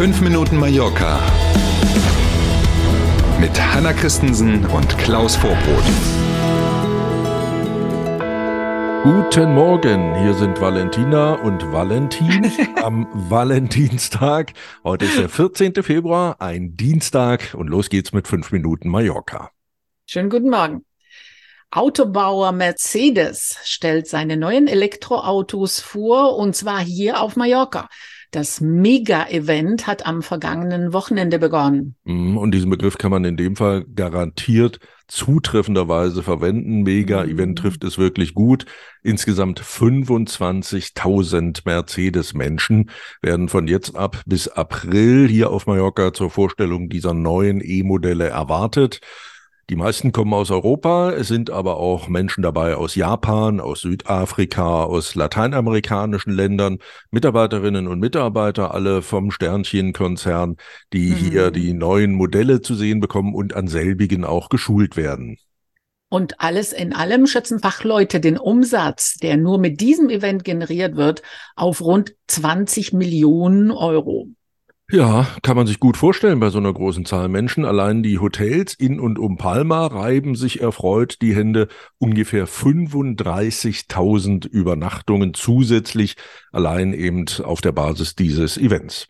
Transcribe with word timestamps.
5 0.00 0.22
Minuten 0.22 0.56
Mallorca 0.56 1.20
mit 3.38 3.50
Hanna 3.60 3.92
Christensen 3.92 4.64
und 4.64 4.96
Klaus 4.96 5.36
Vorbrot. 5.36 5.84
Guten 9.02 9.52
Morgen, 9.52 10.14
hier 10.22 10.32
sind 10.32 10.58
Valentina 10.58 11.34
und 11.34 11.70
Valentin 11.70 12.50
am 12.82 13.08
Valentinstag. 13.12 14.54
Heute 14.84 15.04
ist 15.04 15.18
der 15.18 15.28
14. 15.28 15.82
Februar, 15.82 16.40
ein 16.40 16.78
Dienstag 16.78 17.52
und 17.52 17.68
los 17.68 17.90
geht's 17.90 18.14
mit 18.14 18.26
5 18.26 18.52
Minuten 18.52 18.88
Mallorca. 18.88 19.50
Schönen 20.06 20.30
guten 20.30 20.48
Morgen. 20.48 20.86
Autobauer 21.70 22.52
Mercedes 22.52 23.58
stellt 23.64 24.08
seine 24.08 24.38
neuen 24.38 24.66
Elektroautos 24.66 25.78
vor 25.80 26.38
und 26.38 26.56
zwar 26.56 26.80
hier 26.80 27.20
auf 27.20 27.36
Mallorca. 27.36 27.90
Das 28.30 28.60
Mega-Event 28.60 29.88
hat 29.88 30.06
am 30.06 30.22
vergangenen 30.22 30.92
Wochenende 30.92 31.40
begonnen. 31.40 31.96
Mhm, 32.04 32.36
und 32.36 32.52
diesen 32.52 32.70
Begriff 32.70 32.96
kann 32.96 33.10
man 33.10 33.24
in 33.24 33.36
dem 33.36 33.56
Fall 33.56 33.84
garantiert 33.94 34.78
zutreffenderweise 35.08 36.22
verwenden. 36.22 36.82
Mega-Event 36.82 37.50
mhm. 37.50 37.56
trifft 37.56 37.82
es 37.82 37.98
wirklich 37.98 38.34
gut. 38.34 38.66
Insgesamt 39.02 39.60
25.000 39.60 41.62
Mercedes-Menschen 41.64 42.90
werden 43.20 43.48
von 43.48 43.66
jetzt 43.66 43.96
ab 43.96 44.22
bis 44.26 44.46
April 44.46 45.26
hier 45.28 45.50
auf 45.50 45.66
Mallorca 45.66 46.12
zur 46.12 46.30
Vorstellung 46.30 46.88
dieser 46.88 47.14
neuen 47.14 47.60
E-Modelle 47.60 48.28
erwartet. 48.28 49.00
Die 49.70 49.76
meisten 49.76 50.10
kommen 50.10 50.34
aus 50.34 50.50
Europa, 50.50 51.12
es 51.12 51.28
sind 51.28 51.48
aber 51.48 51.76
auch 51.76 52.08
Menschen 52.08 52.42
dabei 52.42 52.74
aus 52.74 52.96
Japan, 52.96 53.60
aus 53.60 53.82
Südafrika, 53.82 54.82
aus 54.82 55.14
lateinamerikanischen 55.14 56.32
Ländern, 56.32 56.78
Mitarbeiterinnen 57.12 57.86
und 57.86 58.00
Mitarbeiter, 58.00 58.74
alle 58.74 59.00
vom 59.00 59.30
Sternchen-Konzern, 59.30 60.56
die 60.92 61.10
mhm. 61.10 61.14
hier 61.14 61.50
die 61.52 61.72
neuen 61.72 62.14
Modelle 62.14 62.62
zu 62.62 62.74
sehen 62.74 62.98
bekommen 62.98 63.32
und 63.32 63.54
an 63.54 63.68
selbigen 63.68 64.24
auch 64.24 64.48
geschult 64.48 64.96
werden. 64.96 65.38
Und 66.08 66.40
alles 66.40 66.72
in 66.72 66.92
allem 66.92 67.28
schätzen 67.28 67.60
Fachleute 67.60 68.18
den 68.18 68.38
Umsatz, 68.38 69.18
der 69.18 69.36
nur 69.36 69.60
mit 69.60 69.80
diesem 69.80 70.10
Event 70.10 70.42
generiert 70.42 70.96
wird, 70.96 71.22
auf 71.54 71.80
rund 71.80 72.16
20 72.26 72.92
Millionen 72.92 73.70
Euro. 73.70 74.30
Ja, 74.92 75.28
kann 75.42 75.56
man 75.56 75.68
sich 75.68 75.78
gut 75.78 75.96
vorstellen 75.96 76.40
bei 76.40 76.50
so 76.50 76.58
einer 76.58 76.72
großen 76.72 77.04
Zahl 77.04 77.28
Menschen. 77.28 77.64
Allein 77.64 78.02
die 78.02 78.18
Hotels 78.18 78.74
in 78.74 78.98
und 78.98 79.20
um 79.20 79.36
Palma 79.36 79.86
reiben 79.86 80.34
sich 80.34 80.60
erfreut 80.60 81.22
die 81.22 81.32
Hände. 81.34 81.68
Ungefähr 81.98 82.48
35.000 82.48 84.48
Übernachtungen 84.48 85.34
zusätzlich 85.34 86.16
allein 86.50 86.92
eben 86.92 87.26
auf 87.44 87.60
der 87.60 87.70
Basis 87.72 88.16
dieses 88.16 88.58
Events. 88.58 89.06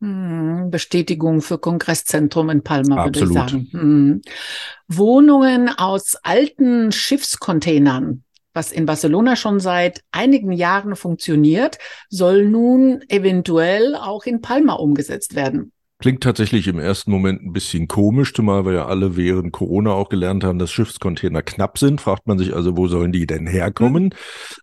Hm, 0.00 0.70
Bestätigung 0.70 1.42
für 1.42 1.58
Kongresszentrum 1.58 2.50
in 2.50 2.64
Palma, 2.64 3.04
Absolut. 3.04 3.16
würde 3.16 3.26
ich 3.26 3.50
sagen. 3.50 3.68
Hm. 3.70 4.22
Wohnungen 4.88 5.68
aus 5.68 6.16
alten 6.22 6.90
Schiffscontainern 6.90 8.24
was 8.54 8.72
in 8.72 8.86
Barcelona 8.86 9.36
schon 9.36 9.60
seit 9.60 10.00
einigen 10.12 10.52
Jahren 10.52 10.96
funktioniert, 10.96 11.78
soll 12.08 12.46
nun 12.46 13.02
eventuell 13.08 13.96
auch 13.96 14.24
in 14.24 14.40
Palma 14.40 14.74
umgesetzt 14.74 15.34
werden. 15.34 15.72
Klingt 16.00 16.22
tatsächlich 16.22 16.66
im 16.66 16.78
ersten 16.78 17.10
Moment 17.10 17.42
ein 17.42 17.52
bisschen 17.52 17.88
komisch, 17.88 18.34
zumal 18.34 18.66
wir 18.66 18.72
ja 18.72 18.86
alle 18.86 19.16
während 19.16 19.52
Corona 19.52 19.92
auch 19.92 20.08
gelernt 20.08 20.44
haben, 20.44 20.58
dass 20.58 20.72
Schiffscontainer 20.72 21.40
knapp 21.40 21.78
sind. 21.78 22.00
Fragt 22.00 22.26
man 22.26 22.36
sich 22.36 22.54
also, 22.54 22.76
wo 22.76 22.88
sollen 22.88 23.12
die 23.12 23.26
denn 23.26 23.46
herkommen? 23.46 24.04
Mhm. 24.04 24.10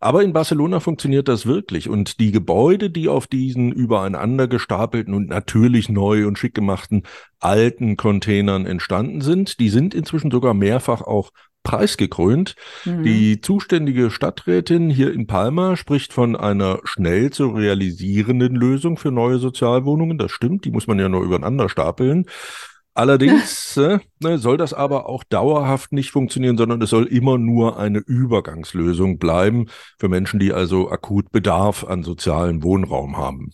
Aber 0.01 0.23
in 0.23 0.33
Barcelona 0.33 0.81
funktioniert 0.81 1.27
das 1.27 1.45
wirklich. 1.45 1.89
Und 1.89 2.19
die 2.19 2.31
Gebäude, 2.31 2.91
die 2.91 3.07
auf 3.07 3.27
diesen 3.27 3.71
übereinander 3.71 4.47
gestapelten 4.47 5.13
und 5.13 5.29
natürlich 5.29 5.89
neu 5.89 6.27
und 6.27 6.37
schick 6.37 6.53
gemachten 6.53 7.03
alten 7.39 7.97
Containern 7.97 8.67
entstanden 8.67 9.21
sind, 9.21 9.59
die 9.59 9.69
sind 9.69 9.95
inzwischen 9.95 10.29
sogar 10.29 10.53
mehrfach 10.53 11.01
auch 11.01 11.31
preisgekrönt. 11.63 12.55
Mhm. 12.85 13.03
Die 13.03 13.41
zuständige 13.41 14.11
Stadträtin 14.11 14.89
hier 14.89 15.13
in 15.13 15.27
Palma 15.27 15.75
spricht 15.77 16.13
von 16.13 16.35
einer 16.35 16.79
schnell 16.83 17.31
zu 17.31 17.49
realisierenden 17.49 18.55
Lösung 18.55 18.97
für 18.97 19.11
neue 19.11 19.37
Sozialwohnungen. 19.37 20.17
Das 20.17 20.31
stimmt, 20.31 20.65
die 20.65 20.71
muss 20.71 20.87
man 20.87 20.99
ja 20.99 21.09
nur 21.09 21.23
übereinander 21.23 21.69
stapeln. 21.69 22.25
Allerdings 22.93 23.77
äh, 23.77 23.99
ne, 24.19 24.37
soll 24.37 24.57
das 24.57 24.73
aber 24.73 25.07
auch 25.07 25.23
dauerhaft 25.23 25.93
nicht 25.93 26.11
funktionieren, 26.11 26.57
sondern 26.57 26.81
es 26.81 26.89
soll 26.89 27.05
immer 27.05 27.37
nur 27.37 27.79
eine 27.79 27.99
Übergangslösung 27.99 29.17
bleiben 29.17 29.67
für 29.99 30.09
Menschen, 30.09 30.39
die 30.39 30.53
also 30.53 30.89
akut 30.89 31.31
Bedarf 31.31 31.83
an 31.83 32.03
sozialem 32.03 32.63
Wohnraum 32.63 33.17
haben. 33.17 33.51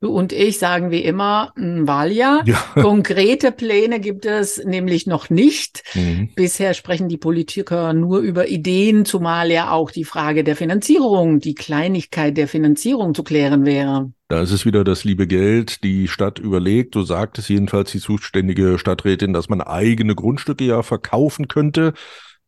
Du 0.00 0.10
und 0.10 0.34
ich 0.34 0.58
sagen 0.58 0.90
wie 0.90 1.02
immer 1.02 1.52
ein 1.56 1.86
Wahljahr. 1.86 2.42
Ja. 2.44 2.62
Konkrete 2.74 3.50
Pläne 3.50 3.98
gibt 3.98 4.26
es 4.26 4.62
nämlich 4.62 5.06
noch 5.06 5.30
nicht. 5.30 5.84
Mhm. 5.94 6.30
Bisher 6.36 6.74
sprechen 6.74 7.08
die 7.08 7.16
Politiker 7.16 7.94
nur 7.94 8.18
über 8.18 8.48
Ideen, 8.48 9.06
zumal 9.06 9.50
ja 9.50 9.70
auch 9.70 9.90
die 9.90 10.04
Frage 10.04 10.44
der 10.44 10.54
Finanzierung, 10.54 11.40
die 11.40 11.54
Kleinigkeit 11.54 12.36
der 12.36 12.46
Finanzierung 12.46 13.14
zu 13.14 13.22
klären 13.22 13.64
wäre. 13.64 14.12
Da 14.28 14.42
ist 14.42 14.50
es 14.50 14.66
wieder 14.66 14.84
das 14.84 15.04
liebe 15.04 15.26
Geld. 15.26 15.82
Die 15.82 16.08
Stadt 16.08 16.38
überlegt, 16.38 16.92
so 16.92 17.02
sagt 17.02 17.38
es 17.38 17.48
jedenfalls 17.48 17.92
die 17.92 18.00
zuständige 18.00 18.78
Stadträtin, 18.78 19.32
dass 19.32 19.48
man 19.48 19.62
eigene 19.62 20.14
Grundstücke 20.14 20.64
ja 20.64 20.82
verkaufen 20.82 21.48
könnte. 21.48 21.94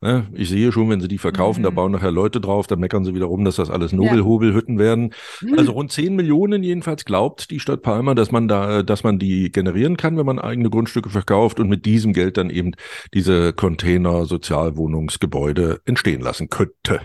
Ne? 0.01 0.29
Ich 0.33 0.49
sehe 0.49 0.71
schon, 0.71 0.89
wenn 0.91 1.01
sie 1.01 1.09
die 1.09 1.19
verkaufen, 1.19 1.61
mhm. 1.61 1.65
da 1.65 1.71
bauen 1.71 1.91
nachher 1.91 2.13
Leute 2.13 2.41
drauf, 2.41 2.69
dann 2.69 2.79
meckern 2.79 3.05
sie 3.05 3.15
wieder 3.15 3.27
rum, 3.27 3.45
dass 3.45 3.57
das 3.57 3.69
alles 3.69 3.93
Nobelhobelhütten 3.93 4.75
ja. 4.75 4.85
werden. 4.85 5.15
Mhm. 5.41 5.59
Also 5.59 5.73
rund 5.73 5.91
10 5.91 6.15
Millionen 6.15 6.63
jedenfalls 6.63 7.05
glaubt 7.05 7.51
die 7.51 7.59
Stadt 7.59 7.83
Palma, 7.83 8.15
dass 8.15 8.31
man 8.31 8.47
da, 8.47 8.85
dass 8.85 9.03
man 9.03 9.19
die 9.19 9.51
generieren 9.51 9.97
kann, 9.97 10.17
wenn 10.17 10.27
man 10.27 10.39
eigene 10.39 10.71
Grundstücke 10.71 11.11
verkauft 11.11 11.59
und 11.59 11.69
mit 11.69 11.85
diesem 11.85 12.13
Geld 12.13 12.37
dann 12.37 12.49
eben 12.49 12.73
diese 13.13 13.53
Container 13.53 14.25
Sozialwohnungsgebäude 14.25 15.81
entstehen 15.85 16.21
lassen 16.21 16.49
könnte. 16.49 17.01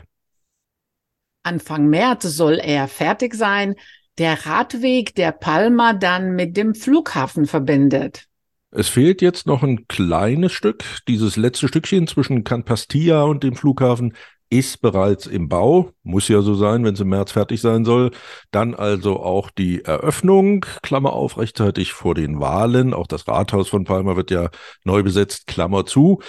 Anfang 1.42 1.88
März 1.88 2.24
soll 2.24 2.60
er 2.64 2.88
fertig 2.88 3.34
sein. 3.34 3.76
Der 4.20 4.46
Radweg 4.46 5.16
der 5.16 5.32
Palma 5.32 5.94
dann 5.94 6.36
mit 6.36 6.56
dem 6.56 6.76
Flughafen 6.76 7.48
verbindet. 7.48 8.28
Es 8.76 8.90
fehlt 8.90 9.22
jetzt 9.22 9.46
noch 9.46 9.62
ein 9.62 9.88
kleines 9.88 10.52
Stück. 10.52 10.84
Dieses 11.08 11.38
letzte 11.38 11.68
Stückchen 11.68 12.08
zwischen 12.08 12.44
Can 12.44 12.64
Pastilla 12.64 13.22
und 13.24 13.44
dem 13.44 13.56
Flughafen 13.56 14.14
ist 14.50 14.82
bereits 14.82 15.28
im 15.28 15.48
Bau. 15.48 15.92
Muss 16.02 16.28
ja 16.28 16.42
so 16.42 16.56
sein, 16.56 16.84
wenn 16.84 16.96
es 16.96 17.00
im 17.00 17.10
März 17.10 17.34
fertig 17.34 17.62
sein 17.62 17.86
soll. 17.86 18.10
Dann 18.50 18.74
also 18.74 19.20
auch 19.20 19.52
die 19.52 19.84
Eröffnung, 19.84 20.66
Klammer 20.82 21.14
auf, 21.14 21.38
rechtzeitig 21.38 21.94
vor 21.94 22.16
den 22.16 22.40
Wahlen. 22.40 22.96
Auch 22.96 23.06
das 23.06 23.28
Rathaus 23.28 23.70
von 23.70 23.84
Palma 23.84 24.16
wird 24.16 24.32
ja 24.32 24.50
neu 24.86 25.04
besetzt, 25.04 25.46
Klammer 25.46 25.86
zu. 25.86 26.24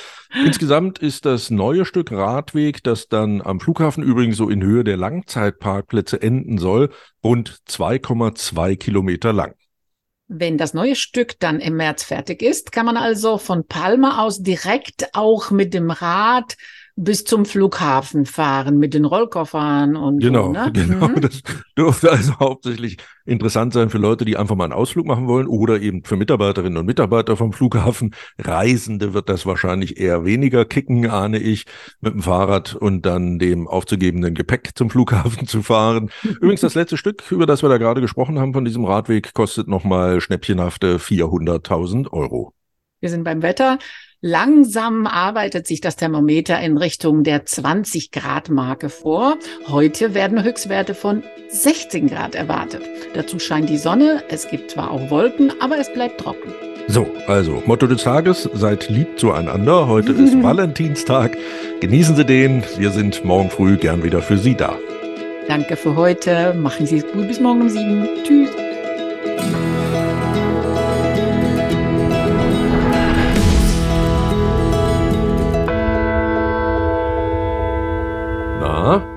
Insgesamt 0.45 0.99
ist 0.99 1.25
das 1.25 1.49
neue 1.49 1.87
Stück 1.87 2.13
Radweg, 2.13 2.83
das 2.83 3.09
dann 3.09 3.41
am 3.41 3.59
Flughafen 3.59 4.05
übrigens 4.05 4.37
so 4.37 4.51
in 4.51 4.63
Höhe 4.63 4.85
der 4.85 4.99
Langzeitparkplätze 4.99 6.21
enden 6.21 6.59
soll, 6.59 6.91
rund 7.23 7.63
2,2 7.69 8.77
Kilometer 8.77 9.33
lang. 9.33 9.55
Wenn 10.27 10.57
das 10.57 10.73
neue 10.73 10.97
Stück 10.97 11.39
dann 11.39 11.61
im 11.61 11.77
März 11.77 12.03
fertig 12.03 12.41
ist, 12.41 12.73
kann 12.73 12.87
man 12.87 12.97
also 12.97 13.37
von 13.37 13.67
Palma 13.67 14.23
aus 14.23 14.43
direkt 14.43 15.15
auch 15.15 15.51
mit 15.51 15.75
dem 15.75 15.91
Rad 15.91 16.57
bis 16.97 17.25
zum 17.25 17.45
Flughafen 17.45 18.25
fahren 18.25 18.79
mit 18.79 18.95
den 18.95 19.05
Rollkoffern 19.05 19.97
und 19.97 20.21
genau, 20.21 20.47
so, 20.47 20.53
ne? 20.53 20.71
genau. 20.73 21.09
Mhm. 21.09 21.21
Das 21.21 21.43
dürfte 21.77 22.13
also 22.13 22.39
hauptsächlich 22.39 22.99
interessant 23.25 23.73
sein 23.73 23.91
für 23.91 23.99
Leute, 23.99 24.25
die 24.25 24.37
einfach 24.37 24.55
mal 24.55 24.65
einen 24.65 24.73
Ausflug 24.73 25.07
machen 25.07 25.27
wollen 25.27 25.49
oder 25.49 25.81
eben 25.81 26.05
für 26.05 26.17
Mitarbeiterinnen 26.17 26.79
und 26.79 26.87
Mitarbeiter 26.87 27.37
vom 27.37 27.53
Flughafen. 27.53 28.15
Reisende 28.39 29.13
wird 29.13 29.29
das 29.29 29.45
wahrscheinlich 29.45 29.99
eher 29.99 30.25
weniger 30.25 30.65
kicken, 30.65 31.11
ahne 31.11 31.39
ich, 31.39 31.65
mit 32.01 32.15
dem 32.15 32.23
Fahrrad 32.23 32.77
und 32.77 33.05
dann 33.05 33.41
dem 33.41 33.67
aufzugebenden 33.67 34.35
Gepäck 34.35 34.71
zum 34.77 34.89
Flughafen 34.89 35.47
zu 35.49 35.63
fahren. 35.63 36.11
Übrigens 36.23 36.61
das 36.61 36.77
letzte 36.77 36.97
Stück, 36.97 37.25
über 37.33 37.47
das 37.47 37.63
wir 37.63 37.69
da 37.69 37.79
gerade 37.79 38.03
gesprochen 38.03 38.39
haben 38.39 38.53
von 38.53 38.65
diesem 38.65 38.85
Radweg, 38.85 39.35
kostet 39.35 39.67
nochmal 39.67 40.21
schnäppchenhafte 40.21 40.99
400.000 40.99 42.13
Euro. 42.13 42.53
Wir 43.01 43.11
sind 43.11 43.25
beim 43.25 43.43
Wetter. 43.43 43.79
Langsam 44.27 45.07
arbeitet 45.07 45.67
sich 45.67 45.83
das 45.83 45.97
Thermometer 45.97 46.59
in 46.59 46.79
Richtung 46.79 47.25
der 47.25 47.45
20 47.45 48.11
Grad 48.11 48.49
Marke 48.49 48.89
vor. 48.89 49.37
Heute 49.69 50.15
werden 50.15 50.43
Höchstwerte 50.43 50.95
von 50.95 51.23
16 51.49 52.09
Grad 52.09 52.35
erwartet. 52.35 52.81
Dazu 53.13 53.39
scheint 53.39 53.69
die 53.69 53.77
Sonne. 53.77 54.23
Es 54.31 54.49
gibt 54.49 54.71
zwar 54.71 54.93
auch 54.93 55.11
Wolken, 55.11 55.53
aber 55.61 55.77
es 55.77 55.93
bleibt 55.93 56.23
trocken. 56.23 56.55
So, 56.89 57.07
also 57.27 57.63
Motto 57.67 57.87
des 57.87 58.03
Tages, 58.03 58.49
seid 58.55 58.89
lieb 58.89 59.19
zueinander. 59.21 59.89
Heute 59.89 60.13
ist 60.15 60.43
Valentinstag. 60.43 61.37
Genießen 61.81 62.17
Sie 62.17 62.25
den. 62.25 62.65
Wir 62.79 62.93
sind 62.93 63.27
morgen 63.27 63.51
früh 63.51 63.77
gern 63.77 64.03
wieder 64.03 64.23
für 64.23 64.39
Sie 64.39 64.55
da. 64.55 64.79
Danke 65.49 65.77
für 65.77 65.97
heute. 65.97 66.55
Machen 66.55 66.87
Sie 66.87 66.97
es 66.97 67.07
gut. 67.13 67.29
Bis 67.29 67.41
morgen 67.41 67.61
um 67.61 67.69
sieben. 67.69 68.09
Tschüss. 68.23 68.64